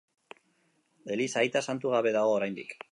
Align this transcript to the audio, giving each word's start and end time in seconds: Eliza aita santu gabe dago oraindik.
Eliza 1.17 1.43
aita 1.43 1.65
santu 1.71 1.95
gabe 1.97 2.17
dago 2.19 2.37
oraindik. 2.41 2.79